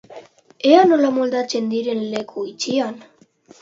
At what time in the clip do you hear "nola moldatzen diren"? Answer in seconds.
0.93-2.05